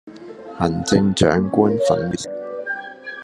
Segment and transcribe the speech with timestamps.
[0.57, 2.29] 行政長官粉嶺別墅